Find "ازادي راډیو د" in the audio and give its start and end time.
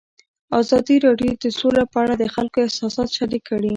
0.59-1.45